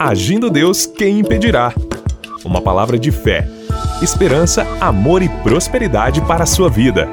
Agindo 0.00 0.48
Deus, 0.48 0.86
quem 0.86 1.18
impedirá? 1.18 1.74
Uma 2.44 2.62
palavra 2.62 2.96
de 2.96 3.10
fé, 3.10 3.48
esperança, 4.00 4.64
amor 4.80 5.22
e 5.22 5.28
prosperidade 5.28 6.20
para 6.20 6.44
a 6.44 6.46
sua 6.46 6.70
vida. 6.70 7.08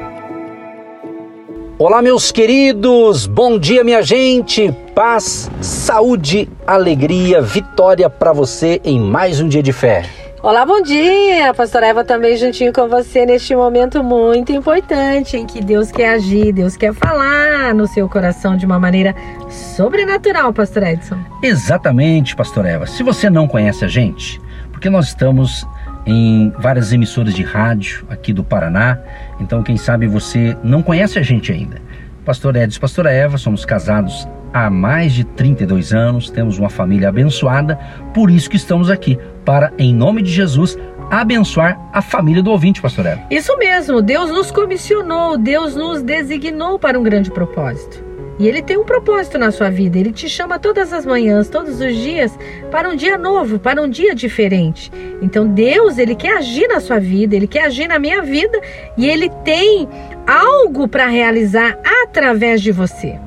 Olá, 1.79 1.99
meus 1.99 2.31
queridos, 2.31 3.25
bom 3.25 3.57
dia, 3.57 3.83
minha 3.83 4.03
gente, 4.03 4.71
paz, 4.93 5.49
saúde, 5.59 6.47
alegria, 6.67 7.41
vitória 7.41 8.07
para 8.07 8.31
você 8.31 8.79
em 8.83 8.99
mais 8.99 9.39
um 9.39 9.47
dia 9.47 9.63
de 9.63 9.73
fé. 9.73 10.24
Olá, 10.45 10.63
bom 10.63 10.79
dia! 10.79 11.51
Pastora 11.55 11.87
Eva 11.87 12.03
também 12.03 12.37
juntinho 12.37 12.71
com 12.71 12.87
você 12.87 13.25
neste 13.25 13.55
momento 13.55 14.03
muito 14.03 14.51
importante 14.51 15.35
em 15.35 15.43
que 15.43 15.59
Deus 15.59 15.91
quer 15.91 16.09
agir, 16.13 16.53
Deus 16.53 16.77
quer 16.77 16.93
falar 16.93 17.73
no 17.73 17.87
seu 17.87 18.07
coração 18.07 18.55
de 18.55 18.63
uma 18.63 18.79
maneira 18.79 19.15
sobrenatural, 19.49 20.53
Pastor 20.53 20.83
Edson. 20.83 21.17
Exatamente, 21.41 22.35
Pastor 22.35 22.63
Eva. 22.63 22.85
Se 22.85 23.01
você 23.01 23.27
não 23.27 23.47
conhece 23.47 23.83
a 23.83 23.87
gente, 23.87 24.39
porque 24.71 24.87
nós 24.87 25.07
estamos 25.07 25.65
em 26.05 26.53
várias 26.59 26.93
emissoras 26.93 27.33
de 27.33 27.41
rádio 27.41 28.05
aqui 28.07 28.31
do 28.31 28.43
Paraná, 28.43 28.99
então 29.39 29.63
quem 29.63 29.77
sabe 29.77 30.05
você 30.05 30.55
não 30.63 30.83
conhece 30.83 31.17
a 31.17 31.23
gente 31.23 31.51
ainda. 31.51 31.81
Pastor 32.25 32.55
Edson 32.55 32.79
Pastora 32.79 33.11
Eva, 33.11 33.37
somos 33.37 33.63
casados 33.63 34.27
há 34.51 34.67
mais 34.67 35.13
de 35.13 35.23
32 35.23 35.93
anos, 35.93 36.31
temos 36.31 36.57
uma 36.57 36.69
família 36.69 37.09
abençoada, 37.09 37.77
por 38.15 38.31
isso 38.31 38.49
que 38.49 38.55
estamos 38.55 38.89
aqui, 38.89 39.19
para, 39.45 39.71
em 39.77 39.93
nome 39.93 40.23
de 40.23 40.31
Jesus, 40.31 40.75
abençoar 41.11 41.79
a 41.93 42.01
família 42.01 42.41
do 42.41 42.49
ouvinte, 42.49 42.81
pastor 42.81 43.05
Eva. 43.05 43.21
Isso 43.29 43.55
mesmo, 43.57 44.01
Deus 44.01 44.31
nos 44.31 44.49
comissionou, 44.49 45.37
Deus 45.37 45.75
nos 45.75 46.01
designou 46.01 46.79
para 46.79 46.99
um 46.99 47.03
grande 47.03 47.29
propósito. 47.29 48.03
E 48.37 48.47
Ele 48.47 48.61
tem 48.61 48.77
um 48.77 48.83
propósito 48.83 49.37
na 49.37 49.49
sua 49.49 49.69
vida. 49.69 49.97
Ele 49.97 50.11
te 50.11 50.27
chama 50.27 50.59
todas 50.59 50.91
as 50.91 51.05
manhãs, 51.05 51.47
todos 51.47 51.79
os 51.79 51.95
dias, 51.95 52.37
para 52.69 52.89
um 52.89 52.95
dia 52.95 53.17
novo, 53.17 53.57
para 53.57 53.81
um 53.81 53.89
dia 53.89 54.13
diferente. 54.13 54.91
Então 55.21 55.47
Deus, 55.47 55.97
Ele 55.97 56.15
quer 56.15 56.37
agir 56.37 56.67
na 56.67 56.81
sua 56.81 56.99
vida, 56.99 57.35
Ele 57.35 57.47
quer 57.47 57.65
agir 57.65 57.87
na 57.87 57.97
minha 57.97 58.21
vida 58.21 58.59
e 58.97 59.07
Ele 59.07 59.29
tem 59.45 59.87
algo 60.27 60.87
para 60.87 61.07
realizar 61.07 61.77
através 62.03 62.61
de 62.61 62.71
você. 62.71 63.19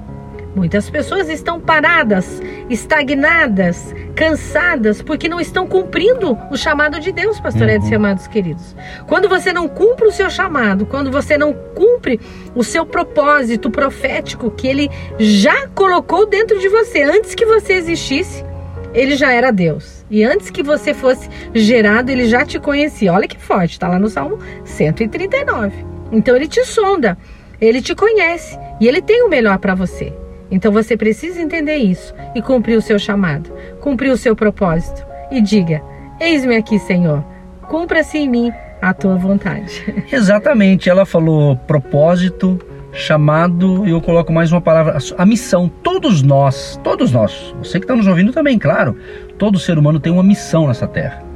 Muitas 0.54 0.90
pessoas 0.90 1.28
estão 1.28 1.60
paradas, 1.60 2.42
estagnadas, 2.68 3.94
cansadas, 4.16 5.00
porque 5.00 5.28
não 5.28 5.40
estão 5.40 5.68
cumprindo 5.68 6.36
o 6.50 6.56
chamado 6.56 6.98
de 6.98 7.12
Deus, 7.12 7.38
pastor 7.38 7.68
Edson, 7.68 7.90
uhum. 7.90 7.96
amados 7.96 8.26
queridos. 8.26 8.74
Quando 9.06 9.28
você 9.28 9.52
não 9.52 9.68
cumpre 9.68 10.08
o 10.08 10.12
seu 10.12 10.28
chamado, 10.28 10.84
quando 10.84 11.12
você 11.12 11.38
não 11.38 11.52
cumpre 11.52 12.18
o 12.56 12.64
seu 12.64 12.84
propósito 12.84 13.70
profético 13.70 14.50
que 14.50 14.66
ele 14.66 14.90
já 15.18 15.68
colocou 15.68 16.26
dentro 16.26 16.58
de 16.58 16.68
você, 16.68 17.02
antes 17.02 17.36
que 17.36 17.46
você 17.46 17.74
existisse, 17.74 18.44
ele 18.92 19.14
já 19.14 19.32
era 19.32 19.52
Deus. 19.52 20.04
E 20.10 20.24
antes 20.24 20.50
que 20.50 20.62
você 20.62 20.92
fosse 20.92 21.28
gerado, 21.54 22.10
ele 22.10 22.26
já 22.26 22.44
te 22.44 22.58
conhecia. 22.58 23.12
Olha 23.12 23.28
que 23.28 23.38
forte, 23.38 23.72
está 23.72 23.86
lá 23.86 23.98
no 23.98 24.08
Salmo 24.08 24.38
139. 24.64 25.97
Então 26.10 26.36
ele 26.36 26.48
te 26.48 26.64
sonda, 26.64 27.16
ele 27.60 27.82
te 27.82 27.94
conhece 27.94 28.58
e 28.80 28.88
ele 28.88 29.02
tem 29.02 29.22
o 29.22 29.28
melhor 29.28 29.58
para 29.58 29.74
você. 29.74 30.12
Então 30.50 30.72
você 30.72 30.96
precisa 30.96 31.40
entender 31.40 31.76
isso 31.76 32.14
e 32.34 32.40
cumprir 32.40 32.76
o 32.76 32.82
seu 32.82 32.98
chamado, 32.98 33.50
cumprir 33.80 34.10
o 34.10 34.16
seu 34.16 34.34
propósito. 34.34 35.06
E 35.30 35.40
diga: 35.40 35.82
Eis-me 36.20 36.56
aqui, 36.56 36.78
Senhor, 36.78 37.22
cumpra-se 37.68 38.16
em 38.18 38.28
mim 38.28 38.52
a 38.80 38.94
tua 38.94 39.16
vontade. 39.16 39.84
Exatamente, 40.10 40.88
ela 40.88 41.04
falou 41.04 41.56
propósito, 41.56 42.58
chamado, 42.92 43.86
e 43.86 43.90
eu 43.90 44.00
coloco 44.00 44.32
mais 44.32 44.50
uma 44.50 44.60
palavra, 44.60 44.98
a 45.16 45.26
missão. 45.26 45.68
Todos 45.82 46.22
nós, 46.22 46.80
todos 46.82 47.12
nós, 47.12 47.54
você 47.58 47.78
que 47.78 47.84
está 47.84 47.94
nos 47.94 48.06
ouvindo 48.06 48.32
também, 48.32 48.58
claro, 48.58 48.96
todo 49.36 49.58
ser 49.58 49.78
humano 49.78 50.00
tem 50.00 50.12
uma 50.12 50.22
missão 50.22 50.66
nessa 50.66 50.86
terra. 50.86 51.27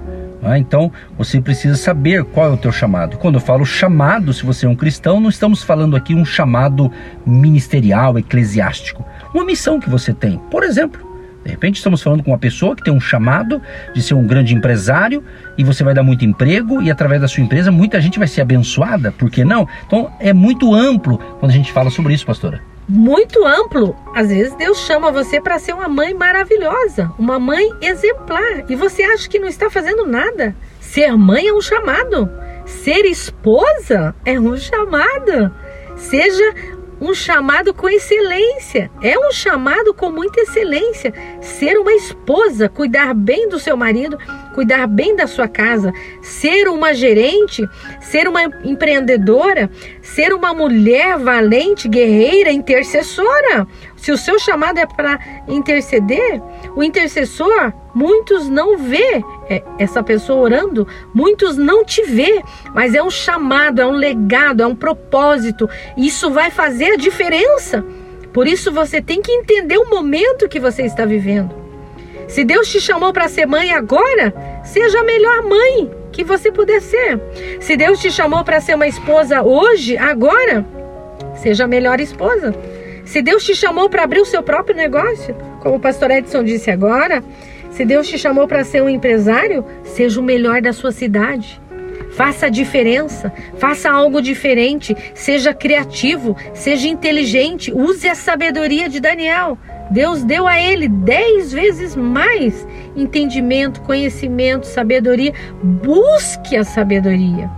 Ah, 0.42 0.58
então 0.58 0.90
você 1.16 1.40
precisa 1.40 1.76
saber 1.76 2.24
qual 2.24 2.50
é 2.50 2.50
o 2.50 2.56
teu 2.56 2.72
chamado. 2.72 3.16
Quando 3.16 3.36
eu 3.36 3.40
falo 3.40 3.64
chamado, 3.64 4.32
se 4.32 4.44
você 4.44 4.66
é 4.66 4.68
um 4.68 4.74
cristão, 4.74 5.20
não 5.20 5.30
estamos 5.30 5.62
falando 5.62 5.94
aqui 5.94 6.14
um 6.14 6.24
chamado 6.24 6.90
ministerial, 7.24 8.18
eclesiástico. 8.18 9.06
Uma 9.32 9.44
missão 9.44 9.78
que 9.78 9.88
você 9.88 10.12
tem. 10.12 10.38
Por 10.50 10.64
exemplo, 10.64 11.00
de 11.44 11.50
repente 11.50 11.76
estamos 11.76 12.02
falando 12.02 12.24
com 12.24 12.32
uma 12.32 12.38
pessoa 12.38 12.74
que 12.74 12.82
tem 12.82 12.92
um 12.92 13.00
chamado 13.00 13.62
de 13.94 14.02
ser 14.02 14.14
um 14.14 14.26
grande 14.26 14.54
empresário 14.54 15.22
e 15.56 15.62
você 15.62 15.84
vai 15.84 15.94
dar 15.94 16.02
muito 16.02 16.24
emprego 16.24 16.82
e 16.82 16.90
através 16.90 17.20
da 17.20 17.28
sua 17.28 17.42
empresa 17.42 17.70
muita 17.70 18.00
gente 18.00 18.18
vai 18.18 18.28
ser 18.28 18.42
abençoada, 18.42 19.12
por 19.12 19.30
que 19.30 19.44
não? 19.44 19.66
Então 19.86 20.10
é 20.18 20.32
muito 20.32 20.74
amplo 20.74 21.18
quando 21.38 21.52
a 21.52 21.54
gente 21.54 21.72
fala 21.72 21.90
sobre 21.90 22.14
isso, 22.14 22.26
pastora 22.26 22.71
muito 22.92 23.44
amplo. 23.44 23.96
Às 24.14 24.28
vezes 24.28 24.54
Deus 24.54 24.78
chama 24.80 25.10
você 25.10 25.40
para 25.40 25.58
ser 25.58 25.72
uma 25.72 25.88
mãe 25.88 26.12
maravilhosa, 26.12 27.10
uma 27.18 27.38
mãe 27.38 27.70
exemplar, 27.80 28.70
e 28.70 28.76
você 28.76 29.02
acha 29.02 29.28
que 29.28 29.38
não 29.38 29.48
está 29.48 29.70
fazendo 29.70 30.06
nada. 30.06 30.54
Ser 30.78 31.16
mãe 31.16 31.48
é 31.48 31.54
um 31.54 31.60
chamado. 31.60 32.30
Ser 32.66 33.06
esposa 33.06 34.14
é 34.26 34.38
um 34.38 34.56
chamado. 34.58 35.54
Seja 35.96 36.54
um 37.00 37.14
chamado 37.14 37.72
com 37.72 37.88
excelência. 37.88 38.90
É 39.00 39.18
um 39.18 39.32
chamado 39.32 39.94
com 39.94 40.10
muita 40.10 40.42
excelência. 40.42 41.14
Ser 41.40 41.78
uma 41.78 41.92
esposa, 41.94 42.68
cuidar 42.68 43.14
bem 43.14 43.48
do 43.48 43.58
seu 43.58 43.76
marido, 43.76 44.18
cuidar 44.52 44.86
bem 44.86 45.16
da 45.16 45.26
sua 45.26 45.48
casa, 45.48 45.92
ser 46.20 46.68
uma 46.68 46.94
gerente, 46.94 47.68
ser 48.00 48.28
uma 48.28 48.42
empreendedora, 48.64 49.70
ser 50.00 50.32
uma 50.32 50.52
mulher 50.52 51.18
valente, 51.18 51.88
guerreira, 51.88 52.52
intercessora. 52.52 53.66
Se 53.96 54.10
o 54.10 54.18
seu 54.18 54.38
chamado 54.38 54.78
é 54.78 54.86
para 54.86 55.18
interceder, 55.48 56.42
o 56.74 56.82
intercessor, 56.82 57.72
muitos 57.94 58.48
não 58.48 58.76
vê 58.76 59.22
é, 59.48 59.62
essa 59.78 60.02
pessoa 60.02 60.40
orando, 60.40 60.86
muitos 61.14 61.56
não 61.56 61.84
te 61.84 62.02
vê, 62.02 62.42
mas 62.74 62.94
é 62.94 63.02
um 63.02 63.10
chamado, 63.10 63.80
é 63.80 63.86
um 63.86 63.92
legado, 63.92 64.62
é 64.62 64.66
um 64.66 64.74
propósito. 64.74 65.68
Isso 65.96 66.30
vai 66.30 66.50
fazer 66.50 66.92
a 66.92 66.96
diferença. 66.96 67.84
Por 68.32 68.46
isso 68.46 68.72
você 68.72 69.00
tem 69.00 69.20
que 69.20 69.30
entender 69.30 69.76
o 69.76 69.90
momento 69.90 70.48
que 70.48 70.58
você 70.58 70.82
está 70.82 71.04
vivendo. 71.04 71.61
Se 72.32 72.44
Deus 72.44 72.66
te 72.72 72.80
chamou 72.80 73.12
para 73.12 73.28
ser 73.28 73.44
mãe 73.44 73.72
agora, 73.72 74.32
seja 74.64 75.00
a 75.00 75.04
melhor 75.04 75.42
mãe 75.42 75.90
que 76.10 76.24
você 76.24 76.50
puder 76.50 76.80
ser. 76.80 77.20
Se 77.60 77.76
Deus 77.76 78.00
te 78.00 78.10
chamou 78.10 78.42
para 78.42 78.58
ser 78.58 78.74
uma 78.74 78.86
esposa 78.86 79.42
hoje, 79.42 79.98
agora, 79.98 80.64
seja 81.34 81.64
a 81.64 81.68
melhor 81.68 82.00
esposa. 82.00 82.54
Se 83.04 83.20
Deus 83.20 83.44
te 83.44 83.54
chamou 83.54 83.90
para 83.90 84.04
abrir 84.04 84.20
o 84.20 84.24
seu 84.24 84.42
próprio 84.42 84.74
negócio, 84.74 85.36
como 85.60 85.76
o 85.76 85.80
pastor 85.80 86.10
Edson 86.10 86.42
disse 86.42 86.70
agora, 86.70 87.22
se 87.70 87.84
Deus 87.84 88.08
te 88.08 88.16
chamou 88.16 88.48
para 88.48 88.64
ser 88.64 88.82
um 88.82 88.88
empresário, 88.88 89.62
seja 89.84 90.18
o 90.18 90.24
melhor 90.24 90.62
da 90.62 90.72
sua 90.72 90.90
cidade. 90.90 91.60
Faça 92.12 92.46
a 92.46 92.50
diferença, 92.50 93.32
faça 93.56 93.90
algo 93.90 94.20
diferente, 94.20 94.94
seja 95.14 95.54
criativo, 95.54 96.36
seja 96.52 96.86
inteligente, 96.88 97.72
use 97.72 98.06
a 98.06 98.14
sabedoria 98.14 98.88
de 98.88 99.00
Daniel. 99.00 99.58
Deus 99.90 100.22
deu 100.22 100.46
a 100.46 100.60
ele 100.60 100.88
dez 100.88 101.52
vezes 101.52 101.96
mais 101.96 102.66
entendimento, 102.94 103.80
conhecimento, 103.82 104.66
sabedoria. 104.66 105.32
Busque 105.62 106.56
a 106.56 106.64
sabedoria. 106.64 107.50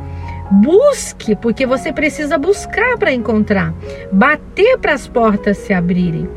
Busque, 0.50 1.34
porque 1.34 1.66
você 1.66 1.92
precisa 1.92 2.38
buscar 2.38 2.97
para 2.97 3.12
encontrar, 3.12 3.75
bater 4.12 4.78
para 4.78 4.92
as 4.92 5.09
portas 5.09 5.59
se 5.59 5.72
abrirem. 5.72 6.28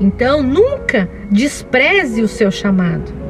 Então, 0.00 0.42
nunca 0.42 1.08
despreze 1.30 2.22
o 2.22 2.28
seu 2.28 2.50
chamado. 2.50 3.21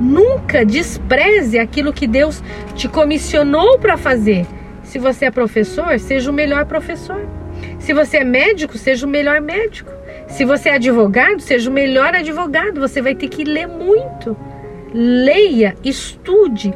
Nunca 0.00 0.64
despreze 0.64 1.58
aquilo 1.58 1.92
que 1.92 2.06
Deus 2.06 2.42
te 2.74 2.88
comissionou 2.88 3.78
para 3.78 3.96
fazer. 3.96 4.46
Se 4.82 4.98
você 4.98 5.26
é 5.26 5.30
professor, 5.30 5.98
seja 5.98 6.30
o 6.30 6.34
melhor 6.34 6.66
professor. 6.66 7.26
Se 7.78 7.92
você 7.92 8.18
é 8.18 8.24
médico, 8.24 8.76
seja 8.76 9.06
o 9.06 9.08
melhor 9.08 9.40
médico. 9.40 9.90
Se 10.28 10.44
você 10.44 10.68
é 10.70 10.74
advogado, 10.74 11.40
seja 11.40 11.70
o 11.70 11.72
melhor 11.72 12.14
advogado. 12.14 12.80
Você 12.80 13.00
vai 13.00 13.14
ter 13.14 13.28
que 13.28 13.44
ler 13.44 13.66
muito. 13.66 14.36
Leia, 14.92 15.74
estude, 15.82 16.72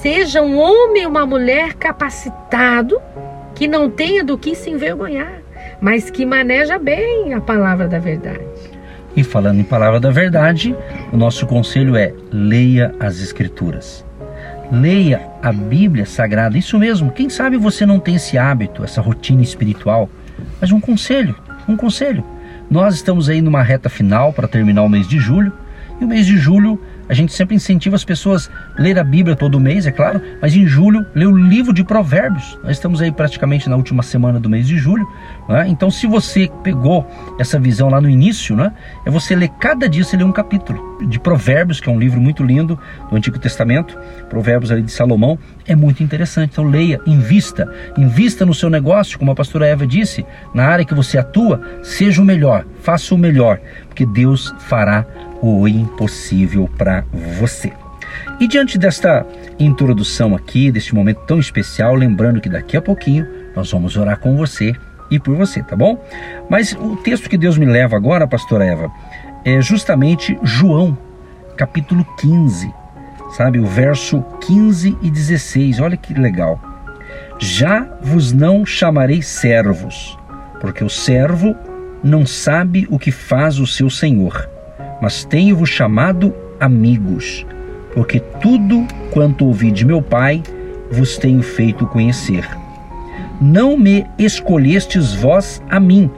seja 0.00 0.40
um 0.40 0.58
homem 0.58 1.04
ou 1.04 1.10
uma 1.10 1.26
mulher 1.26 1.74
capacitado, 1.74 3.00
que 3.54 3.66
não 3.66 3.90
tenha 3.90 4.22
do 4.22 4.38
que 4.38 4.54
se 4.54 4.70
envergonhar, 4.70 5.42
mas 5.80 6.10
que 6.10 6.24
maneja 6.24 6.78
bem 6.78 7.34
a 7.34 7.40
palavra 7.40 7.88
da 7.88 7.98
verdade. 7.98 8.44
E 9.16 9.22
falando 9.22 9.60
em 9.60 9.64
palavra 9.64 10.00
da 10.00 10.10
verdade, 10.10 10.74
o 11.12 11.16
nosso 11.16 11.46
conselho 11.46 11.96
é: 11.96 12.12
leia 12.32 12.94
as 12.98 13.20
Escrituras. 13.20 14.04
Leia 14.72 15.20
a 15.42 15.52
Bíblia 15.52 16.06
Sagrada. 16.06 16.58
Isso 16.58 16.78
mesmo, 16.78 17.12
quem 17.12 17.28
sabe 17.28 17.56
você 17.56 17.84
não 17.84 18.00
tem 18.00 18.16
esse 18.16 18.36
hábito, 18.36 18.82
essa 18.82 19.00
rotina 19.00 19.42
espiritual. 19.42 20.08
Mas 20.60 20.72
um 20.72 20.80
conselho, 20.80 21.34
um 21.68 21.76
conselho. 21.76 22.24
Nós 22.70 22.94
estamos 22.94 23.28
aí 23.28 23.40
numa 23.40 23.62
reta 23.62 23.88
final 23.88 24.32
para 24.32 24.48
terminar 24.48 24.82
o 24.82 24.88
mês 24.88 25.06
de 25.06 25.18
julho. 25.18 25.52
E 26.00 26.04
o 26.04 26.08
mês 26.08 26.26
de 26.26 26.36
julho 26.36 26.80
a 27.08 27.14
gente 27.14 27.32
sempre 27.32 27.54
incentiva 27.54 27.96
as 27.96 28.04
pessoas 28.04 28.50
a 28.76 28.80
ler 28.80 28.98
a 28.98 29.04
Bíblia 29.04 29.36
todo 29.36 29.60
mês, 29.60 29.86
é 29.86 29.92
claro, 29.92 30.20
mas 30.40 30.54
em 30.54 30.66
julho 30.66 31.04
ler 31.14 31.26
o 31.26 31.36
livro 31.36 31.72
de 31.72 31.84
Provérbios. 31.84 32.58
Nós 32.62 32.72
estamos 32.72 33.02
aí 33.02 33.12
praticamente 33.12 33.68
na 33.68 33.76
última 33.76 34.02
semana 34.02 34.40
do 34.40 34.48
mês 34.48 34.66
de 34.66 34.78
julho. 34.78 35.06
Né? 35.48 35.66
Então, 35.68 35.90
se 35.90 36.06
você 36.06 36.50
pegou 36.62 37.06
essa 37.38 37.58
visão 37.58 37.88
lá 37.88 38.00
no 38.00 38.08
início, 38.08 38.56
né? 38.56 38.72
é 39.04 39.10
você 39.10 39.34
ler 39.34 39.48
cada 39.60 39.88
dia, 39.88 40.04
você 40.04 40.16
lê 40.16 40.24
um 40.24 40.32
capítulo 40.32 40.98
de 41.06 41.20
Provérbios, 41.20 41.80
que 41.80 41.88
é 41.88 41.92
um 41.92 41.98
livro 41.98 42.20
muito 42.20 42.42
lindo 42.42 42.78
do 43.10 43.16
Antigo 43.16 43.38
Testamento, 43.38 43.98
Provérbios 44.30 44.70
ali 44.70 44.82
de 44.82 44.92
Salomão, 44.92 45.38
é 45.66 45.76
muito 45.76 46.02
interessante. 46.02 46.52
Então, 46.52 46.64
leia, 46.64 47.00
invista, 47.06 47.70
invista 47.96 48.46
no 48.46 48.54
seu 48.54 48.70
negócio, 48.70 49.18
como 49.18 49.30
a 49.30 49.34
pastora 49.34 49.66
Eva 49.66 49.86
disse, 49.86 50.24
na 50.54 50.66
área 50.66 50.84
que 50.84 50.94
você 50.94 51.18
atua, 51.18 51.60
seja 51.82 52.22
o 52.22 52.24
melhor, 52.24 52.64
faça 52.82 53.14
o 53.14 53.18
melhor, 53.18 53.60
porque 53.88 54.06
Deus 54.06 54.54
fará 54.58 55.04
o 55.44 55.68
impossível 55.68 56.68
para 56.78 57.04
você. 57.38 57.72
E 58.40 58.48
diante 58.48 58.78
desta 58.78 59.26
introdução 59.58 60.34
aqui, 60.34 60.72
deste 60.72 60.94
momento 60.94 61.20
tão 61.26 61.38
especial, 61.38 61.94
lembrando 61.94 62.40
que 62.40 62.48
daqui 62.48 62.76
a 62.76 62.82
pouquinho 62.82 63.26
nós 63.54 63.70
vamos 63.70 63.96
orar 63.96 64.18
com 64.18 64.36
você 64.36 64.74
e 65.10 65.18
por 65.18 65.36
você, 65.36 65.62
tá 65.62 65.76
bom? 65.76 66.02
Mas 66.48 66.72
o 66.72 66.96
texto 66.96 67.28
que 67.28 67.36
Deus 67.36 67.58
me 67.58 67.66
leva 67.66 67.94
agora, 67.94 68.26
pastora 68.26 68.64
Eva, 68.64 68.90
é 69.44 69.60
justamente 69.60 70.38
João, 70.42 70.96
capítulo 71.56 72.06
15, 72.18 72.72
sabe? 73.36 73.58
O 73.58 73.66
verso 73.66 74.24
15 74.46 74.96
e 75.02 75.10
16. 75.10 75.80
Olha 75.80 75.96
que 75.96 76.14
legal. 76.14 76.58
Já 77.38 77.86
vos 78.00 78.32
não 78.32 78.64
chamarei 78.64 79.20
servos, 79.20 80.18
porque 80.60 80.82
o 80.82 80.88
servo 80.88 81.54
não 82.02 82.24
sabe 82.24 82.86
o 82.90 82.98
que 82.98 83.12
faz 83.12 83.58
o 83.58 83.66
seu 83.66 83.90
senhor 83.90 84.53
mas 85.00 85.24
tenho-vos 85.24 85.68
chamado 85.68 86.34
amigos, 86.60 87.46
porque 87.94 88.20
tudo 88.40 88.86
quanto 89.10 89.46
ouvi 89.46 89.70
de 89.70 89.84
meu 89.84 90.02
Pai 90.02 90.42
vos 90.90 91.16
tenho 91.16 91.42
feito 91.42 91.86
conhecer. 91.86 92.48
Não 93.40 93.76
me 93.76 94.06
escolhestes 94.18 95.14
vós 95.14 95.62
a 95.68 95.78
mim, 95.80 96.10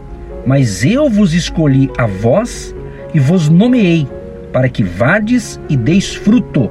mas 0.47 0.85
eu 0.85 1.09
vos 1.09 1.35
escolhi 1.35 1.91
a 1.99 2.07
vós 2.07 2.75
e 3.15 3.19
vos 3.19 3.49
nomeei, 3.49 4.07
para 4.53 4.69
que 4.69 4.83
vades 4.83 5.61
e 5.69 5.77
deis 5.77 6.15
fruto, 6.15 6.71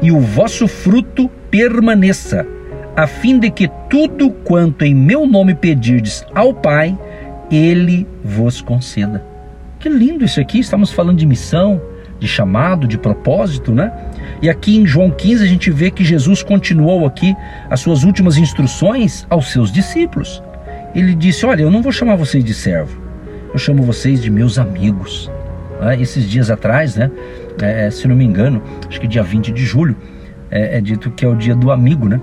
e 0.00 0.10
o 0.10 0.20
vosso 0.20 0.66
fruto 0.66 1.28
permaneça, 1.50 2.46
a 2.96 3.06
fim 3.06 3.38
de 3.38 3.50
que 3.50 3.68
tudo 3.88 4.30
quanto 4.30 4.84
em 4.84 4.94
meu 4.94 5.26
nome 5.26 5.54
pedirdes 5.54 6.24
ao 6.34 6.54
Pai, 6.54 6.96
ele 7.50 8.06
vos 8.24 8.60
conceda. 8.60 9.29
Que 9.80 9.88
lindo 9.88 10.26
isso 10.26 10.38
aqui, 10.38 10.58
estamos 10.58 10.92
falando 10.92 11.16
de 11.16 11.24
missão, 11.24 11.80
de 12.18 12.28
chamado, 12.28 12.86
de 12.86 12.98
propósito, 12.98 13.72
né? 13.72 13.90
E 14.42 14.50
aqui 14.50 14.76
em 14.76 14.86
João 14.86 15.10
15 15.10 15.42
a 15.42 15.46
gente 15.46 15.70
vê 15.70 15.90
que 15.90 16.04
Jesus 16.04 16.42
continuou 16.42 17.06
aqui 17.06 17.34
as 17.70 17.80
suas 17.80 18.04
últimas 18.04 18.36
instruções 18.36 19.26
aos 19.30 19.50
seus 19.50 19.72
discípulos. 19.72 20.42
Ele 20.94 21.14
disse: 21.14 21.46
Olha, 21.46 21.62
eu 21.62 21.70
não 21.70 21.80
vou 21.80 21.92
chamar 21.92 22.16
vocês 22.16 22.44
de 22.44 22.52
servo, 22.52 23.00
eu 23.54 23.58
chamo 23.58 23.82
vocês 23.82 24.22
de 24.22 24.30
meus 24.30 24.58
amigos. 24.58 25.30
É, 25.80 25.98
esses 25.98 26.28
dias 26.28 26.50
atrás, 26.50 26.94
né? 26.96 27.10
É, 27.62 27.90
se 27.90 28.06
não 28.06 28.14
me 28.14 28.24
engano, 28.24 28.62
acho 28.86 29.00
que 29.00 29.08
dia 29.08 29.22
20 29.22 29.50
de 29.50 29.64
julho, 29.64 29.96
é, 30.50 30.76
é 30.76 30.80
dito 30.82 31.10
que 31.10 31.24
é 31.24 31.28
o 31.28 31.34
dia 31.34 31.54
do 31.54 31.70
amigo, 31.70 32.06
né? 32.06 32.20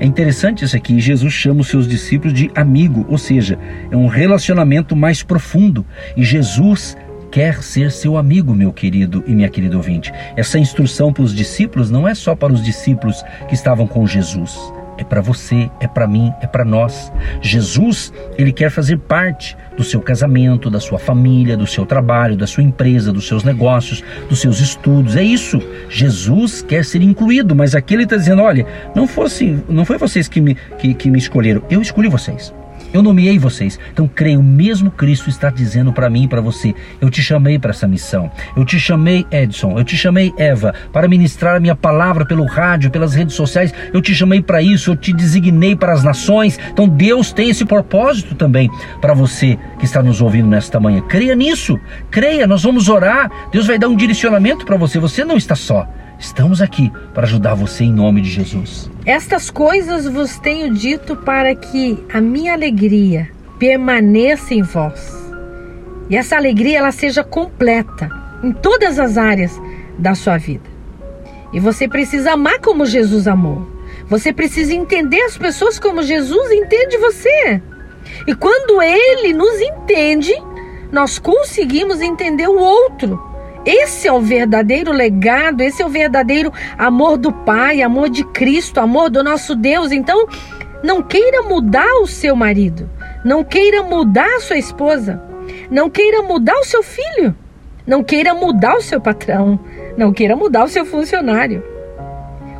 É 0.00 0.06
interessante 0.06 0.64
isso 0.64 0.76
aqui. 0.76 1.00
Jesus 1.00 1.32
chama 1.32 1.60
os 1.60 1.68
seus 1.68 1.88
discípulos 1.88 2.32
de 2.32 2.50
amigo, 2.54 3.04
ou 3.08 3.18
seja, 3.18 3.58
é 3.90 3.96
um 3.96 4.06
relacionamento 4.06 4.94
mais 4.94 5.22
profundo. 5.22 5.84
E 6.16 6.22
Jesus 6.22 6.96
quer 7.30 7.62
ser 7.62 7.90
seu 7.90 8.16
amigo, 8.16 8.54
meu 8.54 8.72
querido 8.72 9.22
e 9.26 9.34
minha 9.34 9.48
querida 9.48 9.76
ouvinte. 9.76 10.12
Essa 10.36 10.58
instrução 10.58 11.12
para 11.12 11.24
os 11.24 11.34
discípulos 11.34 11.90
não 11.90 12.06
é 12.06 12.14
só 12.14 12.34
para 12.34 12.52
os 12.52 12.62
discípulos 12.62 13.22
que 13.48 13.54
estavam 13.54 13.86
com 13.86 14.06
Jesus 14.06 14.77
é 14.98 15.04
para 15.04 15.20
você, 15.20 15.70
é 15.80 15.86
para 15.86 16.06
mim, 16.06 16.32
é 16.40 16.46
para 16.46 16.64
nós. 16.64 17.12
Jesus, 17.40 18.12
ele 18.36 18.52
quer 18.52 18.70
fazer 18.70 18.98
parte 18.98 19.56
do 19.76 19.84
seu 19.84 20.00
casamento, 20.00 20.68
da 20.68 20.80
sua 20.80 20.98
família, 20.98 21.56
do 21.56 21.66
seu 21.66 21.86
trabalho, 21.86 22.36
da 22.36 22.46
sua 22.46 22.62
empresa, 22.62 23.12
dos 23.12 23.26
seus 23.26 23.44
negócios, 23.44 24.02
dos 24.28 24.40
seus 24.40 24.60
estudos. 24.60 25.16
É 25.16 25.22
isso. 25.22 25.62
Jesus 25.88 26.60
quer 26.60 26.84
ser 26.84 27.00
incluído, 27.00 27.54
mas 27.54 27.74
aqui 27.74 27.94
ele 27.94 28.02
está 28.02 28.16
dizendo: 28.16 28.42
olha, 28.42 28.66
não 28.94 29.06
fosse, 29.06 29.62
não 29.68 29.84
foi 29.84 29.96
vocês 29.96 30.28
que 30.28 30.40
me, 30.40 30.56
que, 30.78 30.92
que 30.94 31.10
me 31.10 31.18
escolheram, 31.18 31.62
eu 31.70 31.80
escolhi 31.80 32.08
vocês. 32.08 32.52
Eu 32.92 33.02
nomeei 33.02 33.38
vocês. 33.38 33.78
Então 33.92 34.08
creio, 34.12 34.42
mesmo 34.42 34.90
Cristo 34.90 35.28
está 35.28 35.50
dizendo 35.50 35.92
para 35.92 36.08
mim 36.08 36.24
e 36.24 36.28
para 36.28 36.40
você: 36.40 36.74
eu 37.00 37.10
te 37.10 37.22
chamei 37.22 37.58
para 37.58 37.70
essa 37.70 37.86
missão. 37.86 38.30
Eu 38.56 38.64
te 38.64 38.78
chamei, 38.78 39.26
Edson. 39.30 39.78
Eu 39.78 39.84
te 39.84 39.96
chamei, 39.96 40.32
Eva, 40.36 40.74
para 40.92 41.08
ministrar 41.08 41.56
a 41.56 41.60
minha 41.60 41.76
palavra 41.76 42.24
pelo 42.24 42.44
rádio, 42.46 42.90
pelas 42.90 43.14
redes 43.14 43.34
sociais. 43.34 43.72
Eu 43.92 44.00
te 44.00 44.14
chamei 44.14 44.40
para 44.40 44.62
isso. 44.62 44.90
Eu 44.90 44.96
te 44.96 45.12
designei 45.12 45.76
para 45.76 45.92
as 45.92 46.02
nações. 46.02 46.58
Então 46.70 46.88
Deus 46.88 47.32
tem 47.32 47.50
esse 47.50 47.64
propósito 47.64 48.34
também 48.34 48.70
para 49.00 49.14
você 49.14 49.58
que 49.78 49.84
está 49.84 50.02
nos 50.02 50.20
ouvindo 50.20 50.48
nesta 50.48 50.80
manhã. 50.80 51.02
Creia 51.02 51.34
nisso. 51.34 51.78
Creia, 52.10 52.46
nós 52.46 52.62
vamos 52.62 52.88
orar. 52.88 53.30
Deus 53.52 53.66
vai 53.66 53.78
dar 53.78 53.88
um 53.88 53.96
direcionamento 53.96 54.64
para 54.64 54.76
você. 54.76 54.98
Você 54.98 55.24
não 55.24 55.36
está 55.36 55.54
só. 55.54 55.86
Estamos 56.18 56.60
aqui 56.60 56.92
para 57.14 57.24
ajudar 57.24 57.54
você 57.54 57.84
em 57.84 57.92
nome 57.92 58.20
de 58.20 58.28
Jesus. 58.28 58.90
Estas 59.06 59.50
coisas 59.50 60.04
vos 60.06 60.38
tenho 60.38 60.74
dito 60.74 61.14
para 61.14 61.54
que 61.54 62.04
a 62.12 62.20
minha 62.20 62.52
alegria 62.52 63.30
permaneça 63.58 64.52
em 64.52 64.62
vós. 64.62 65.16
E 66.10 66.16
essa 66.16 66.36
alegria 66.36 66.78
ela 66.78 66.90
seja 66.90 67.22
completa 67.22 68.10
em 68.42 68.52
todas 68.52 68.98
as 68.98 69.16
áreas 69.16 69.60
da 69.96 70.14
sua 70.14 70.38
vida. 70.38 70.68
E 71.52 71.60
você 71.60 71.86
precisa 71.86 72.32
amar 72.32 72.58
como 72.58 72.84
Jesus 72.84 73.28
amou. 73.28 73.66
Você 74.08 74.32
precisa 74.32 74.74
entender 74.74 75.20
as 75.22 75.36
pessoas 75.36 75.78
como 75.78 76.02
Jesus 76.02 76.50
entende 76.50 76.96
você. 76.98 77.62
E 78.26 78.34
quando 78.34 78.82
ele 78.82 79.32
nos 79.34 79.60
entende, 79.60 80.34
nós 80.90 81.18
conseguimos 81.18 82.00
entender 82.00 82.48
o 82.48 82.58
outro. 82.58 83.22
Esse 83.68 84.08
é 84.08 84.12
o 84.14 84.18
verdadeiro 84.18 84.90
legado, 84.90 85.60
esse 85.60 85.82
é 85.82 85.84
o 85.84 85.90
verdadeiro 85.90 86.50
amor 86.78 87.18
do 87.18 87.30
Pai, 87.30 87.82
amor 87.82 88.08
de 88.08 88.24
Cristo, 88.24 88.80
amor 88.80 89.10
do 89.10 89.22
nosso 89.22 89.54
Deus. 89.54 89.92
Então, 89.92 90.26
não 90.82 91.02
queira 91.02 91.42
mudar 91.42 92.00
o 92.00 92.06
seu 92.06 92.34
marido, 92.34 92.88
não 93.22 93.44
queira 93.44 93.82
mudar 93.82 94.36
a 94.36 94.40
sua 94.40 94.56
esposa, 94.56 95.22
não 95.70 95.90
queira 95.90 96.22
mudar 96.22 96.58
o 96.58 96.64
seu 96.64 96.82
filho, 96.82 97.36
não 97.86 98.02
queira 98.02 98.32
mudar 98.32 98.74
o 98.74 98.80
seu 98.80 99.02
patrão, 99.02 99.60
não 99.98 100.14
queira 100.14 100.34
mudar 100.34 100.64
o 100.64 100.68
seu 100.68 100.86
funcionário. 100.86 101.62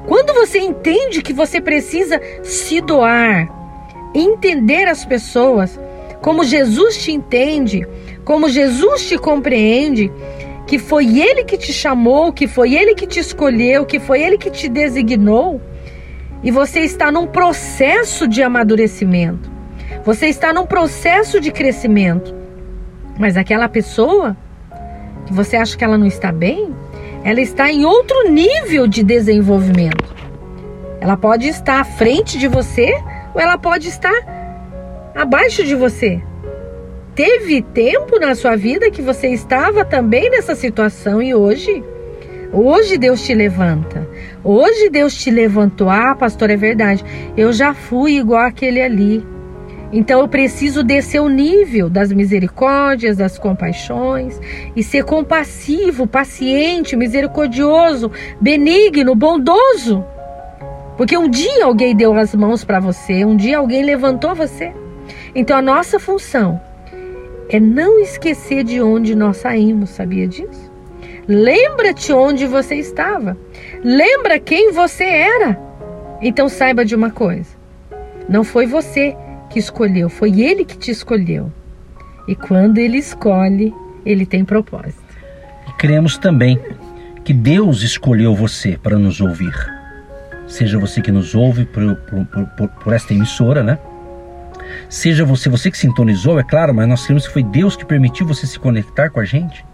Quando 0.07 0.35
você 0.35 0.59
entende 0.59 1.23
que 1.23 1.33
você 1.33 1.59
precisa 1.59 2.21
se 2.43 2.83
doar, 2.83 3.49
entender 4.15 4.87
as 4.87 5.07
pessoas 5.07 5.81
como 6.21 6.45
Jesus 6.45 7.03
te 7.03 7.13
entende, 7.13 7.89
como 8.27 8.51
Jesus 8.51 9.09
te 9.09 9.17
compreende, 9.17 10.13
que 10.69 10.79
foi 10.79 11.19
Ele 11.19 11.45
que 11.45 11.57
te 11.57 11.73
chamou, 11.73 12.31
que 12.31 12.47
foi 12.47 12.75
Ele 12.75 12.95
que 12.95 13.07
te 13.07 13.19
escolheu, 13.19 13.87
que 13.87 13.99
foi 13.99 14.23
Ele 14.23 14.37
que 14.37 14.51
te 14.51 14.69
designou, 14.69 15.63
e 16.43 16.51
você 16.51 16.81
está 16.81 17.11
num 17.11 17.27
processo 17.27 18.29
de 18.29 18.43
amadurecimento, 18.43 19.51
você 20.05 20.27
está 20.27 20.53
num 20.53 20.67
processo 20.67 21.41
de 21.41 21.51
crescimento, 21.51 22.35
mas 23.19 23.39
aquela 23.39 23.67
pessoa 23.67 24.37
que 25.25 25.33
você 25.33 25.57
acha 25.57 25.75
que 25.75 25.83
ela 25.83 25.97
não 25.97 26.07
está 26.07 26.31
bem, 26.31 26.75
ela 27.25 27.41
está 27.41 27.73
em 27.73 27.87
outro 27.87 28.31
nível 28.31 28.87
de 28.87 29.03
desenvolvimento. 29.03 30.15
Ela 31.01 31.17
pode 31.17 31.49
estar 31.49 31.81
à 31.81 31.85
frente 31.85 32.39
de 32.39 32.47
você 32.47 32.93
ou 33.35 33.41
ela 33.41 33.57
pode 33.57 33.89
estar 33.89 34.15
abaixo 35.15 35.65
de 35.65 35.75
você. 35.75 36.23
Teve 37.19 37.63
tempo 37.63 38.17
na 38.21 38.37
sua 38.37 38.55
vida 38.55 38.93
que 38.93 39.03
você 39.03 39.27
estava 39.27 39.85
também 39.85 40.31
nessa 40.31 40.55
situação 40.55 41.21
e 41.21 41.35
hoje, 41.35 41.83
hoje 42.53 42.97
Deus 42.97 43.27
te 43.27 43.35
levanta. 43.35 44.09
Hoje 44.45 44.89
Deus 44.89 45.15
te 45.15 45.29
levantou. 45.29 45.91
Ah, 45.91 46.15
pastor, 46.15 46.49
é 46.49 46.57
verdade. 46.57 47.05
Eu 47.37 47.53
já 47.53 47.75
fui 47.75 48.19
igual 48.19 48.43
aquele 48.43 48.81
ali. 48.81 49.27
Então 49.93 50.21
eu 50.21 50.29
preciso 50.29 50.85
descer 50.85 51.19
o 51.21 51.29
nível 51.29 51.91
das 51.91 52.13
misericórdias, 52.13 53.17
das 53.17 53.37
compaixões 53.37 54.41
e 54.77 54.85
ser 54.85 55.03
compassivo, 55.03 56.07
paciente, 56.07 56.95
misericordioso, 56.95 58.13
benigno, 58.41 59.17
bondoso. 59.17 60.05
Porque 60.97 61.19
um 61.19 61.29
dia 61.29 61.65
alguém 61.65 61.97
deu 61.97 62.15
as 62.15 62.33
mãos 62.33 62.63
para 62.63 62.79
você, 62.79 63.25
um 63.25 63.35
dia 63.35 63.59
alguém 63.59 63.83
levantou 63.83 64.37
você. 64.37 64.73
Então 65.35 65.57
a 65.57 65.63
nossa 65.63 65.99
função 65.99 66.68
é 67.49 67.59
não 67.59 67.99
esquecer 68.01 68.65
de 68.65 68.81
onde 68.81 69.15
nós 69.15 69.39
saímos, 69.39 69.91
sabia 69.91 70.27
disso? 70.27 70.71
Lembra-te 71.27 72.13
onde 72.13 72.47
você 72.47 72.77
estava. 72.77 73.37
Lembra 73.83 74.39
quem 74.39 74.73
você 74.73 75.05
era. 75.05 75.59
Então 76.23 76.49
saiba 76.49 76.85
de 76.85 76.95
uma 76.95 77.11
coisa: 77.11 77.51
não 78.29 78.45
foi 78.45 78.67
você 78.67 79.17
que 79.51 79.59
escolheu, 79.59 80.09
foi 80.09 80.41
ele 80.41 80.65
que 80.65 80.77
te 80.77 80.91
escolheu. 80.91 81.53
E 82.27 82.35
quando 82.35 82.79
ele 82.79 82.99
escolhe, 82.99 83.75
ele 84.05 84.27
tem 84.27 84.45
propósito. 84.45 85.03
E 85.69 85.73
cremos 85.73 86.19
também 86.19 86.61
que 87.25 87.33
Deus 87.33 87.83
escolheu 87.83 88.35
você 88.35 88.79
para 88.83 88.99
nos 88.99 89.21
ouvir. 89.21 89.55
Seja 90.47 90.79
você 90.79 91.01
que 91.01 91.13
nos 91.13 91.35
ouve 91.35 91.67
por, 91.67 91.95
por, 91.95 92.47
por, 92.57 92.69
por 92.69 92.93
esta 92.93 93.13
emissora, 93.13 93.63
né? 93.63 93.79
Seja 94.89 95.25
você, 95.25 95.49
você 95.49 95.71
que 95.71 95.79
sintonizou, 95.79 96.39
é 96.39 96.43
claro, 96.43 96.75
mas 96.75 96.89
nós 96.89 97.03
queremos 97.03 97.27
que 97.27 97.33
foi 97.33 97.43
Deus 97.43 97.77
que 97.77 97.85
permitiu 97.85 98.27
você 98.27 98.47
se 98.47 98.59
conectar 98.59 99.11
com 99.11 99.21
a 99.21 99.25
gente. 99.25 99.65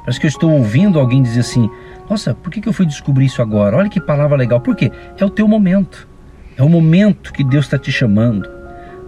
Parece 0.00 0.18
que 0.18 0.26
eu 0.26 0.30
estou 0.30 0.50
ouvindo 0.50 0.98
alguém 0.98 1.22
dizer 1.22 1.40
assim: 1.40 1.70
Nossa, 2.08 2.34
por 2.34 2.50
que, 2.50 2.66
eu 2.68 2.72
fui 2.72 2.86
descobrir 2.86 3.26
isso 3.26 3.40
agora? 3.40 3.76
Olha 3.76 3.88
que 3.88 4.00
palavra 4.00 4.36
legal. 4.36 4.60
Por 4.60 4.74
quê? 4.74 4.90
É 5.16 5.24
o 5.24 5.30
teu 5.30 5.46
momento. 5.46 6.08
É 6.56 6.62
o 6.62 6.68
momento 6.68 7.32
que 7.32 7.44
Deus 7.44 7.66
está 7.66 7.78
te 7.78 7.92
chamando. 7.92 8.48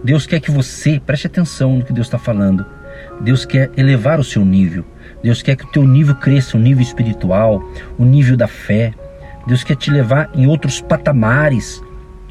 Deus 0.03 0.25
quer 0.25 0.39
que 0.39 0.51
você 0.51 0.99
preste 0.99 1.27
atenção 1.27 1.77
no 1.77 1.85
que 1.85 1.93
Deus 1.93 2.07
está 2.07 2.17
falando. 2.17 2.65
Deus 3.21 3.45
quer 3.45 3.71
elevar 3.75 4.19
o 4.19 4.23
seu 4.23 4.45
nível. 4.45 4.85
Deus 5.21 5.41
quer 5.41 5.55
que 5.55 5.65
o 5.65 5.71
teu 5.71 5.83
nível 5.83 6.15
cresça, 6.15 6.57
o 6.57 6.59
nível 6.59 6.81
espiritual, 6.81 7.61
o 7.97 8.05
nível 8.05 8.37
da 8.37 8.47
fé. 8.47 8.93
Deus 9.47 9.63
quer 9.63 9.75
te 9.75 9.91
levar 9.91 10.29
em 10.33 10.47
outros 10.47 10.79
patamares. 10.79 11.81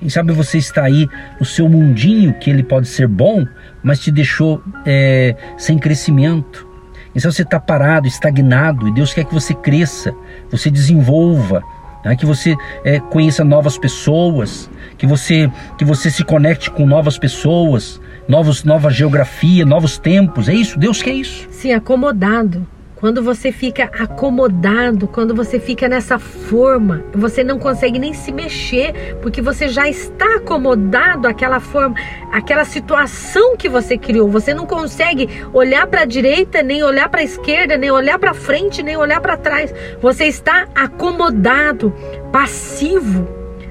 Quem 0.04 0.10
sabe 0.10 0.34
você 0.34 0.58
está 0.58 0.82
aí 0.82 1.08
no 1.40 1.46
seu 1.46 1.66
mundinho, 1.66 2.34
que 2.34 2.50
ele 2.50 2.62
pode 2.62 2.88
ser 2.88 3.08
bom, 3.08 3.46
mas 3.82 4.00
te 4.00 4.10
deixou 4.10 4.62
é, 4.84 5.34
sem 5.56 5.78
crescimento. 5.78 6.68
Então 7.16 7.32
você 7.32 7.40
está 7.40 7.58
parado, 7.58 8.06
estagnado, 8.06 8.86
e 8.86 8.92
Deus 8.92 9.14
quer 9.14 9.24
que 9.24 9.32
você 9.32 9.54
cresça, 9.54 10.14
você 10.50 10.70
desenvolva, 10.70 11.62
né? 12.04 12.14
que 12.16 12.26
você 12.26 12.54
é, 12.84 13.00
conheça 13.00 13.42
novas 13.42 13.78
pessoas, 13.78 14.68
que 14.98 15.06
você, 15.06 15.50
que 15.78 15.86
você 15.86 16.10
se 16.10 16.22
conecte 16.22 16.70
com 16.70 16.84
novas 16.84 17.16
pessoas, 17.16 17.98
novos, 18.28 18.62
nova 18.62 18.90
geografia, 18.90 19.64
novos 19.64 19.96
tempos. 19.96 20.50
É 20.50 20.54
isso, 20.54 20.78
Deus 20.78 21.00
quer 21.00 21.14
isso. 21.14 21.48
Sim, 21.50 21.72
acomodado. 21.72 22.66
Quando 23.04 23.22
você 23.22 23.52
fica 23.52 23.90
acomodado, 23.98 25.06
quando 25.06 25.34
você 25.34 25.60
fica 25.60 25.86
nessa 25.86 26.18
forma, 26.18 27.04
você 27.12 27.44
não 27.44 27.58
consegue 27.58 27.98
nem 27.98 28.14
se 28.14 28.32
mexer, 28.32 29.18
porque 29.20 29.42
você 29.42 29.68
já 29.68 29.86
está 29.86 30.36
acomodado 30.36 31.28
àquela 31.28 31.60
forma, 31.60 31.94
aquela 32.32 32.64
situação 32.64 33.58
que 33.58 33.68
você 33.68 33.98
criou. 33.98 34.30
Você 34.30 34.54
não 34.54 34.64
consegue 34.64 35.28
olhar 35.52 35.86
para 35.86 36.00
a 36.00 36.04
direita, 36.06 36.62
nem 36.62 36.82
olhar 36.82 37.10
para 37.10 37.20
a 37.20 37.24
esquerda, 37.24 37.76
nem 37.76 37.90
olhar 37.90 38.18
para 38.18 38.32
frente, 38.32 38.82
nem 38.82 38.96
olhar 38.96 39.20
para 39.20 39.36
trás. 39.36 39.70
Você 40.00 40.24
está 40.24 40.66
acomodado, 40.74 41.92
passivo 42.32 43.28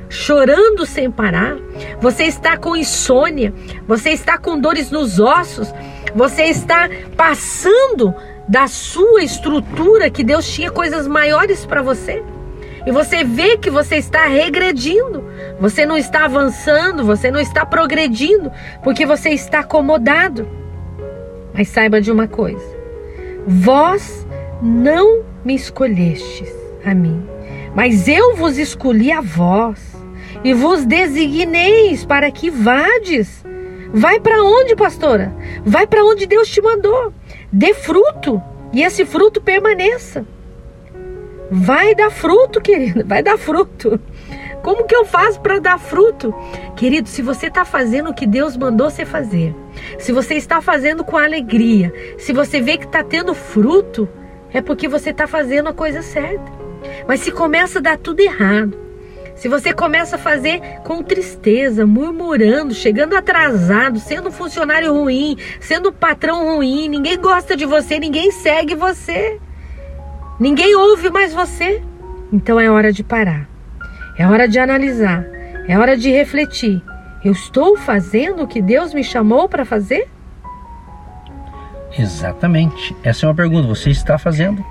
chorando 0.10 0.86
sem 0.86 1.10
parar, 1.10 1.58
você 2.00 2.26
está 2.26 2.56
com 2.56 2.76
insônia, 2.76 3.52
você 3.88 4.12
está 4.12 4.38
com 4.38 4.60
dores 4.60 4.92
nos 4.92 5.20
ossos, 5.20 5.74
você 6.14 6.44
está 6.44 6.88
passando 7.18 8.14
da 8.48 8.68
sua 8.68 9.24
estrutura 9.24 10.10
que 10.10 10.24
Deus 10.24 10.48
tinha 10.48 10.70
coisas 10.70 11.08
maiores 11.08 11.66
para 11.66 11.82
você. 11.82 12.24
E 12.86 12.92
você 12.92 13.24
vê 13.24 13.58
que 13.58 13.70
você 13.70 13.96
está 13.96 14.26
regredindo, 14.26 15.24
você 15.60 15.86
não 15.86 15.98
está 15.98 16.26
avançando, 16.26 17.06
você 17.06 17.32
não 17.32 17.40
está 17.40 17.66
progredindo, 17.66 18.52
porque 18.84 19.06
você 19.06 19.30
está 19.30 19.60
acomodado. 19.60 20.48
Mas 21.54 21.70
saiba 21.70 22.02
de 22.02 22.12
uma 22.12 22.28
coisa: 22.28 22.66
vós 23.48 24.28
não 24.62 25.24
me 25.46 25.56
escolhestes 25.56 26.54
a 26.86 26.94
mim, 26.94 27.26
mas 27.74 28.08
eu 28.08 28.36
vos 28.36 28.58
escolhi 28.58 29.12
a 29.12 29.22
vós 29.22 29.96
e 30.44 30.54
vos 30.54 30.86
designeis 30.86 32.06
para 32.06 32.30
que 32.32 32.50
vades. 32.50 33.44
Vai 33.96 34.20
para 34.20 34.44
onde, 34.44 34.76
pastora? 34.76 35.32
Vai 35.64 35.86
para 35.86 36.04
onde 36.04 36.26
Deus 36.26 36.50
te 36.50 36.60
mandou 36.62 37.14
dê 37.54 37.76
fruto 37.76 38.42
e 38.74 38.82
esse 38.82 39.06
fruto 39.06 39.40
permaneça. 39.40 40.26
Vai 41.52 41.94
dar 41.94 42.10
fruto, 42.10 42.60
querido, 42.60 43.06
vai 43.06 43.22
dar 43.22 43.38
fruto. 43.38 44.00
Como 44.64 44.86
que 44.86 44.96
eu 44.96 45.06
faço 45.06 45.40
para 45.40 45.60
dar 45.60 45.78
fruto? 45.78 46.34
Querido, 46.76 47.08
se 47.08 47.22
você 47.22 47.48
está 47.48 47.64
fazendo 47.64 48.10
o 48.10 48.14
que 48.14 48.26
Deus 48.26 48.58
mandou 48.58 48.90
você 48.90 49.06
fazer, 49.06 49.54
se 50.00 50.12
você 50.12 50.36
está 50.36 50.62
fazendo 50.62 51.04
com 51.04 51.18
alegria, 51.18 51.94
se 52.18 52.34
você 52.34 52.60
vê 52.60 52.78
que 52.78 52.86
está 52.86 53.04
tendo 53.04 53.36
fruto, 53.36 54.10
é 54.52 54.62
porque 54.62 54.88
você 54.88 55.12
está 55.12 55.28
fazendo 55.28 55.70
a 55.70 55.74
coisa 55.74 56.02
certa. 56.02 56.52
Mas 57.08 57.20
se 57.20 57.32
começa 57.32 57.80
a 57.80 57.82
dar 57.82 57.98
tudo 57.98 58.22
errado, 58.22 58.76
se 59.36 59.48
você 59.48 59.74
começa 59.74 60.16
a 60.16 60.20
fazer 60.20 60.62
com 60.84 61.04
tristeza, 61.04 61.86
murmurando, 61.86 62.74
chegando 62.74 63.16
atrasado, 63.16 64.00
sendo 64.00 64.30
um 64.30 64.32
funcionário 64.32 64.94
ruim, 64.94 65.38
sendo 65.60 65.90
um 65.90 65.94
patrão 65.94 66.56
ruim, 66.56 66.88
ninguém 66.88 67.20
gosta 67.20 67.56
de 67.56 67.66
você, 67.66 68.00
ninguém 68.00 68.32
segue 68.32 68.76
você, 68.76 69.40
ninguém 70.40 70.76
ouve 70.76 71.10
mais 71.10 71.34
você, 71.34 71.82
então 72.32 72.60
é 72.60 72.70
hora 72.70 72.92
de 72.92 73.04
parar, 73.04 73.50
é 74.18 74.26
hora 74.26 74.48
de 74.48 74.60
analisar, 74.60 75.26
é 75.68 75.78
hora 75.78 75.98
de 75.98 76.12
refletir. 76.12 76.82
Eu 77.24 77.32
estou 77.32 77.78
fazendo 77.78 78.44
o 78.44 78.48
que 78.48 78.62
Deus 78.62 78.94
me 78.94 79.04
chamou 79.04 79.48
para 79.48 79.64
fazer? 79.64 80.10
Exatamente. 81.98 82.96
Essa 83.02 83.26
é 83.26 83.30
uma 83.30 83.36
pergunta. 83.36 83.68
Você 83.68 83.92
está 83.92 84.18
fazendo? 84.18 84.64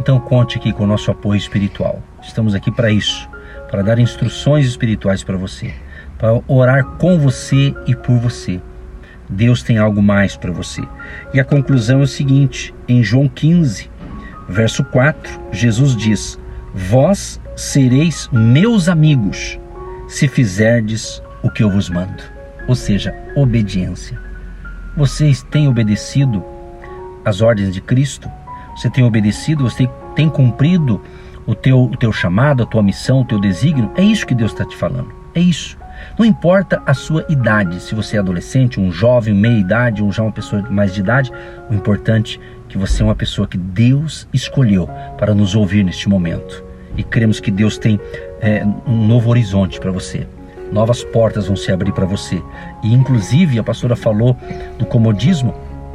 Então 0.00 0.18
conte 0.18 0.58
aqui 0.58 0.72
com 0.72 0.82
o 0.82 0.86
nosso 0.86 1.12
apoio 1.12 1.38
espiritual. 1.38 2.02
Estamos 2.20 2.56
aqui 2.56 2.72
para 2.72 2.90
isso 2.90 3.28
para 3.70 3.82
dar 3.82 3.98
instruções 3.98 4.66
espirituais 4.66 5.22
para 5.22 5.36
você, 5.36 5.72
para 6.18 6.40
orar 6.46 6.84
com 6.98 7.18
você 7.18 7.74
e 7.86 7.94
por 7.94 8.18
você. 8.18 8.60
Deus 9.28 9.62
tem 9.62 9.78
algo 9.78 10.02
mais 10.02 10.36
para 10.36 10.52
você. 10.52 10.82
E 11.34 11.40
a 11.40 11.44
conclusão 11.44 12.00
é 12.00 12.04
o 12.04 12.06
seguinte: 12.06 12.74
em 12.88 13.02
João 13.02 13.28
15, 13.28 13.90
verso 14.48 14.84
4, 14.84 15.40
Jesus 15.52 15.96
diz: 15.96 16.38
Vós 16.72 17.40
sereis 17.56 18.28
meus 18.32 18.88
amigos 18.88 19.58
se 20.08 20.28
fizerdes 20.28 21.22
o 21.42 21.50
que 21.50 21.62
eu 21.62 21.70
vos 21.70 21.88
mando. 21.88 22.22
Ou 22.68 22.74
seja, 22.74 23.14
obediência. 23.34 24.18
Vocês 24.96 25.42
têm 25.42 25.68
obedecido 25.68 26.44
às 27.24 27.40
ordens 27.40 27.72
de 27.72 27.80
Cristo? 27.80 28.30
Você 28.76 28.90
tem 28.90 29.04
obedecido? 29.04 29.64
Você 29.64 29.88
tem 30.14 30.28
cumprido 30.28 31.02
o 31.46 31.54
teu, 31.54 31.84
o 31.84 31.96
teu 31.96 32.12
chamado, 32.12 32.62
a 32.62 32.66
tua 32.66 32.82
missão, 32.82 33.20
o 33.20 33.24
teu 33.24 33.40
desígnio, 33.40 33.90
é 33.96 34.02
isso 34.02 34.26
que 34.26 34.34
Deus 34.34 34.52
está 34.52 34.64
te 34.64 34.76
falando. 34.76 35.12
É 35.34 35.40
isso. 35.40 35.78
Não 36.18 36.26
importa 36.26 36.82
a 36.84 36.92
sua 36.92 37.24
idade, 37.28 37.80
se 37.80 37.94
você 37.94 38.16
é 38.16 38.20
adolescente, 38.20 38.80
um 38.80 38.90
jovem, 38.90 39.34
meia 39.34 39.58
idade 39.58 40.02
ou 40.02 40.10
já 40.10 40.22
uma 40.22 40.32
pessoa 40.32 40.62
mais 40.70 40.92
de 40.92 41.00
idade, 41.00 41.30
o 41.70 41.74
importante 41.74 42.40
é 42.42 42.56
que 42.68 42.76
você 42.76 43.02
é 43.02 43.04
uma 43.04 43.14
pessoa 43.14 43.46
que 43.46 43.56
Deus 43.56 44.28
escolheu 44.32 44.88
para 45.16 45.34
nos 45.34 45.54
ouvir 45.54 45.84
neste 45.84 46.08
momento. 46.08 46.64
E 46.96 47.02
cremos 47.02 47.38
que 47.38 47.50
Deus 47.50 47.78
tem 47.78 48.00
é, 48.40 48.66
um 48.86 49.06
novo 49.06 49.30
horizonte 49.30 49.78
para 49.78 49.90
você. 49.90 50.26
Novas 50.72 51.04
portas 51.04 51.46
vão 51.46 51.54
se 51.54 51.70
abrir 51.70 51.92
para 51.92 52.06
você. 52.06 52.42
E 52.82 52.92
inclusive 52.92 53.58
a 53.58 53.62
pastora 53.62 53.94
falou 53.94 54.36
do 54.78 54.84
comodismo. 54.84 55.54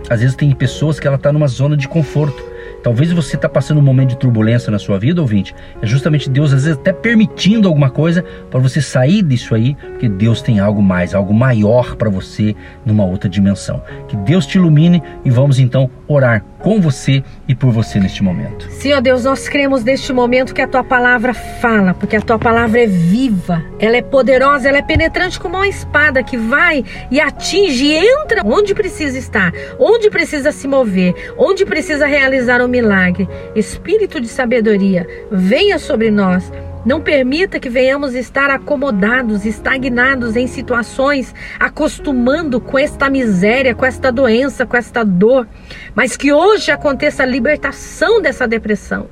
Às 0.09 0.21
vezes 0.21 0.35
tem 0.35 0.51
pessoas 0.51 0.99
que 0.99 1.07
ela 1.07 1.17
está 1.17 1.31
numa 1.31 1.47
zona 1.47 1.75
de 1.75 1.87
conforto 1.87 2.50
Talvez 2.83 3.11
você 3.11 3.35
está 3.35 3.47
passando 3.47 3.79
um 3.79 3.83
momento 3.83 4.09
de 4.09 4.17
turbulência 4.17 4.71
na 4.71 4.79
sua 4.79 4.97
vida, 4.97 5.21
ouvinte. 5.21 5.53
É 5.81 5.85
justamente 5.85 6.29
Deus, 6.29 6.53
às 6.53 6.63
vezes, 6.63 6.79
até 6.79 6.91
permitindo 6.91 7.67
alguma 7.67 7.89
coisa 7.89 8.23
para 8.49 8.59
você 8.59 8.81
sair 8.81 9.21
disso 9.21 9.53
aí, 9.53 9.75
porque 9.75 10.09
Deus 10.09 10.41
tem 10.41 10.59
algo 10.59 10.81
mais, 10.81 11.13
algo 11.13 11.33
maior 11.33 11.95
para 11.95 12.09
você 12.09 12.55
numa 12.85 13.05
outra 13.05 13.29
dimensão. 13.29 13.83
Que 14.07 14.15
Deus 14.17 14.45
te 14.45 14.57
ilumine 14.57 15.01
e 15.23 15.29
vamos 15.29 15.59
então 15.59 15.89
orar 16.07 16.43
com 16.61 16.79
você 16.79 17.23
e 17.47 17.55
por 17.55 17.71
você 17.71 17.99
neste 17.99 18.23
momento. 18.23 18.67
Ó 18.95 19.01
Deus, 19.01 19.23
nós 19.23 19.49
cremos 19.49 19.83
neste 19.83 20.13
momento 20.13 20.53
que 20.53 20.61
a 20.61 20.67
tua 20.67 20.83
palavra 20.83 21.33
fala, 21.33 21.93
porque 21.93 22.15
a 22.15 22.21
tua 22.21 22.37
palavra 22.37 22.83
é 22.83 22.87
viva, 22.87 23.63
ela 23.79 23.97
é 23.97 24.01
poderosa, 24.01 24.69
ela 24.69 24.77
é 24.77 24.81
penetrante 24.81 25.39
como 25.39 25.55
uma 25.55 25.67
espada 25.67 26.21
que 26.23 26.37
vai 26.37 26.83
e 27.09 27.19
atinge 27.19 27.85
e 27.85 27.97
entra 27.97 28.41
onde 28.45 28.73
precisa 28.73 29.17
estar, 29.17 29.51
onde 29.79 30.09
precisa 30.09 30.51
se 30.51 30.67
mover, 30.67 31.13
onde 31.37 31.65
precisa 31.65 32.05
realizar 32.05 32.61
um 32.61 32.67
milagre. 32.71 33.29
Espírito 33.55 34.19
de 34.19 34.27
sabedoria, 34.27 35.07
venha 35.29 35.77
sobre 35.77 36.09
nós. 36.09 36.51
Não 36.83 36.99
permita 36.99 37.59
que 37.59 37.69
venhamos 37.69 38.15
estar 38.15 38.49
acomodados, 38.49 39.45
estagnados 39.45 40.35
em 40.35 40.47
situações, 40.47 41.33
acostumando 41.59 42.59
com 42.59 42.79
esta 42.79 43.07
miséria, 43.07 43.75
com 43.75 43.85
esta 43.85 44.11
doença, 44.11 44.65
com 44.65 44.75
esta 44.75 45.03
dor, 45.03 45.47
mas 45.93 46.17
que 46.17 46.33
hoje 46.33 46.71
aconteça 46.71 47.21
a 47.21 47.25
libertação 47.25 48.19
dessa 48.19 48.47
depressão, 48.47 49.07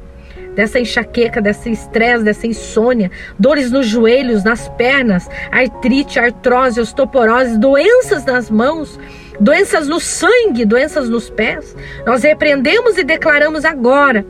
dessa 0.56 0.80
enxaqueca, 0.80 1.40
desse 1.40 1.70
estresse, 1.70 2.24
dessa 2.24 2.48
insônia, 2.48 3.12
dores 3.38 3.70
nos 3.70 3.86
joelhos, 3.86 4.44
nas 4.44 4.68
pernas, 4.70 5.30
artrite, 5.52 6.20
artrose, 6.20 6.82
osteoporose, 6.82 7.60
doenças 7.60 8.26
nas 8.26 8.50
mãos 8.50 9.00
doenças 9.40 9.88
no 9.88 10.00
sangue, 10.00 10.66
doenças 10.66 11.10
nos 11.10 11.30
pés. 11.30 11.76
Nós 12.06 12.24
repreendemos 12.24 12.98
e 12.98 13.04
declaramos 13.04 13.66
agora 13.66 14.26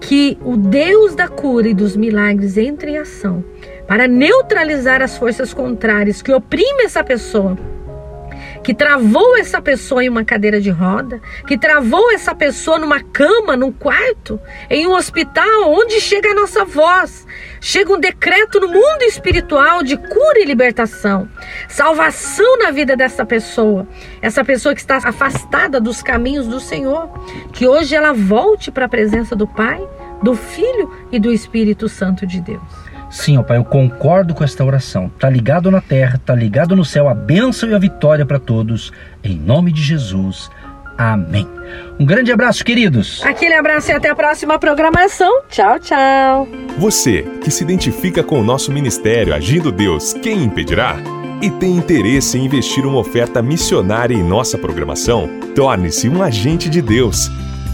que 0.00 0.38
o 0.44 0.56
Deus 0.56 1.14
da 1.14 1.28
cura 1.28 1.68
e 1.68 1.74
dos 1.74 1.96
milagres 1.96 2.56
entre 2.56 2.92
em 2.92 2.98
ação 2.98 3.44
para 3.86 4.06
neutralizar 4.06 5.00
as 5.00 5.16
forças 5.16 5.54
contrárias 5.54 6.20
que 6.20 6.32
oprimem 6.32 6.84
essa 6.84 7.02
pessoa 7.02 7.56
que 8.66 8.74
travou 8.74 9.36
essa 9.36 9.62
pessoa 9.62 10.02
em 10.02 10.08
uma 10.08 10.24
cadeira 10.24 10.60
de 10.60 10.70
roda, 10.70 11.20
que 11.46 11.56
travou 11.56 12.10
essa 12.10 12.34
pessoa 12.34 12.80
numa 12.80 13.00
cama, 13.00 13.56
num 13.56 13.70
quarto, 13.70 14.40
em 14.68 14.88
um 14.88 14.92
hospital, 14.92 15.70
onde 15.72 16.00
chega 16.00 16.32
a 16.32 16.34
nossa 16.34 16.64
voz, 16.64 17.24
chega 17.60 17.92
um 17.92 18.00
decreto 18.00 18.58
no 18.58 18.66
mundo 18.66 19.02
espiritual 19.02 19.84
de 19.84 19.96
cura 19.96 20.40
e 20.40 20.44
libertação, 20.44 21.28
salvação 21.68 22.58
na 22.58 22.72
vida 22.72 22.96
dessa 22.96 23.24
pessoa, 23.24 23.86
essa 24.20 24.44
pessoa 24.44 24.74
que 24.74 24.80
está 24.80 24.96
afastada 24.96 25.80
dos 25.80 26.02
caminhos 26.02 26.48
do 26.48 26.58
Senhor, 26.58 27.08
que 27.52 27.68
hoje 27.68 27.94
ela 27.94 28.12
volte 28.12 28.72
para 28.72 28.86
a 28.86 28.88
presença 28.88 29.36
do 29.36 29.46
Pai, 29.46 29.80
do 30.24 30.34
Filho 30.34 30.92
e 31.12 31.20
do 31.20 31.32
Espírito 31.32 31.88
Santo 31.88 32.26
de 32.26 32.40
Deus. 32.40 32.85
Sim, 33.10 33.38
ó 33.38 33.42
Pai, 33.42 33.56
eu 33.56 33.64
concordo 33.64 34.34
com 34.34 34.42
esta 34.42 34.64
oração. 34.64 35.10
Tá 35.18 35.30
ligado 35.30 35.70
na 35.70 35.80
terra, 35.80 36.20
tá 36.24 36.34
ligado 36.34 36.74
no 36.74 36.84
céu, 36.84 37.08
a 37.08 37.14
bênção 37.14 37.68
e 37.68 37.74
a 37.74 37.78
vitória 37.78 38.26
para 38.26 38.38
todos. 38.38 38.92
Em 39.22 39.36
nome 39.36 39.72
de 39.72 39.82
Jesus. 39.82 40.50
Amém. 40.98 41.46
Um 41.98 42.06
grande 42.06 42.32
abraço, 42.32 42.64
queridos. 42.64 43.22
Aquele 43.24 43.54
abraço 43.54 43.90
e 43.90 43.94
até 43.94 44.08
a 44.08 44.14
próxima 44.14 44.58
programação. 44.58 45.42
Tchau, 45.48 45.78
tchau. 45.78 46.48
Você 46.78 47.22
que 47.42 47.50
se 47.50 47.62
identifica 47.62 48.22
com 48.22 48.40
o 48.40 48.44
nosso 48.44 48.72
ministério 48.72 49.34
Agindo 49.34 49.70
Deus, 49.70 50.12
quem 50.14 50.44
impedirá? 50.44 50.96
E 51.42 51.50
tem 51.50 51.76
interesse 51.76 52.38
em 52.38 52.46
investir 52.46 52.86
uma 52.86 52.98
oferta 52.98 53.42
missionária 53.42 54.14
em 54.14 54.22
nossa 54.22 54.56
programação? 54.56 55.28
Torne-se 55.54 56.08
um 56.08 56.22
agente 56.22 56.70
de 56.70 56.80
Deus 56.80 57.30